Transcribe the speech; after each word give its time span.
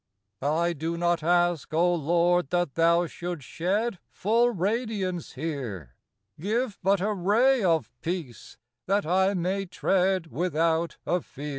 I 0.41 0.73
do 0.73 0.97
not 0.97 1.21
ask, 1.21 1.71
O 1.75 1.93
Lord, 1.93 2.49
that 2.49 2.73
Thou 2.73 3.05
shouldst 3.05 3.47
shed 3.47 3.99
Full 4.09 4.49
radiance 4.49 5.33
here; 5.33 5.93
Give 6.39 6.79
but 6.81 7.01
a 7.01 7.13
ray 7.13 7.63
of 7.63 7.91
peace, 8.01 8.57
that 8.87 9.05
I 9.05 9.35
may 9.35 9.67
tread 9.67 10.25
Without 10.25 10.97
a 11.05 11.21
fear. 11.21 11.49